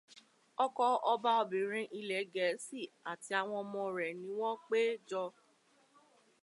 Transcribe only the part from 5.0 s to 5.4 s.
jọ